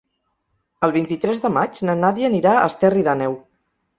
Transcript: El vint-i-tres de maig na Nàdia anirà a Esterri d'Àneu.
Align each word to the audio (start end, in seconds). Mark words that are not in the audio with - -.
El 0.87 0.93
vint-i-tres 0.95 1.43
de 1.43 1.51
maig 1.57 1.77
na 1.89 1.95
Nàdia 2.01 2.31
anirà 2.33 2.53
a 2.61 2.65
Esterri 2.73 3.07
d'Àneu. 3.09 3.37